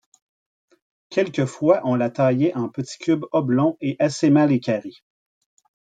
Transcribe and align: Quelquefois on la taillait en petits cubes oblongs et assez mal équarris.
Quelquefois 1.11 1.81
on 1.83 1.93
la 1.93 2.09
taillait 2.09 2.55
en 2.57 2.69
petits 2.69 2.97
cubes 2.97 3.25
oblongs 3.33 3.77
et 3.81 3.97
assez 3.99 4.31
mal 4.31 4.51
équarris. 4.51 5.03